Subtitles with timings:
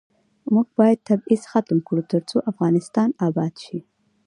[0.53, 3.79] موږ باید تبعیض ختم کړو، ترڅو افغانستان اباد شي.